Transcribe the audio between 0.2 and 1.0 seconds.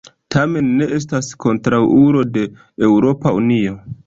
Tamen ne